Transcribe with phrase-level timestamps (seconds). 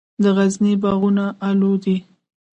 [0.23, 1.97] د غزني باغونه الو دي